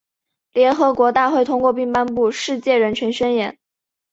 [0.53, 3.51] 联合国大会通过并颁布《世界人权宣言》。